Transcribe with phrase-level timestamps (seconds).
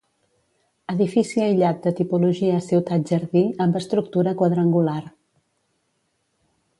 [0.93, 4.99] Edifici aïllat de tipologia ciutat-jardí amb estructura quadrangular.